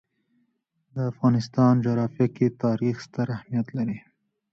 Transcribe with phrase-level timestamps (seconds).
[0.93, 3.97] د افغانستان جغرافیه کې تاریخ ستر اهمیت لري.